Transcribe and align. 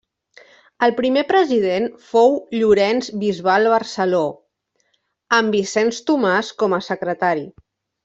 El 0.85 0.93
primer 0.99 1.23
president 1.31 1.85
fou 2.13 2.33
Llorenç 2.57 3.11
Bisbal 3.25 3.71
Barceló, 3.75 4.25
amb 5.41 5.59
Vicenç 5.61 6.05
Tomàs 6.11 6.55
com 6.65 6.79
a 6.81 6.85
secretari. 6.93 7.51